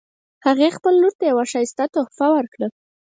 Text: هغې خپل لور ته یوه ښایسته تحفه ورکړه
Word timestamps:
هغې 0.45 0.67
خپل 0.77 0.93
لور 1.01 1.13
ته 1.19 1.23
یوه 1.31 1.43
ښایسته 1.51 1.83
تحفه 1.95 2.27
ورکړه 2.35 2.67